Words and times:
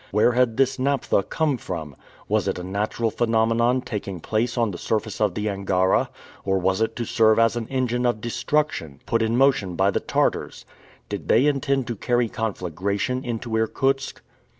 Where 0.09 0.31
had 0.31 0.57
this 0.57 0.79
naphtha 0.79 1.21
come 1.21 1.57
from? 1.59 1.95
Was 2.27 2.47
it 2.47 2.57
a 2.57 2.63
natural 2.63 3.11
phenomenon 3.11 3.81
taking 3.81 4.19
place 4.19 4.57
on 4.57 4.71
the 4.71 4.79
surface 4.79 5.21
of 5.21 5.35
the 5.35 5.47
Angara, 5.47 6.09
or 6.43 6.57
was 6.57 6.81
it 6.81 6.95
to 6.95 7.05
serve 7.05 7.37
as 7.37 7.55
an 7.55 7.67
engine 7.67 8.07
of 8.07 8.19
destruction, 8.19 8.99
put 9.05 9.21
in 9.21 9.37
motion 9.37 9.75
by 9.75 9.91
the 9.91 9.99
Tartars? 9.99 10.65
Did 11.07 11.27
they 11.27 11.45
intend 11.45 11.85
to 11.85 11.95
carry 11.95 12.29
conflagration 12.29 13.23
into 13.23 13.55
Irkutsk? 13.55 14.23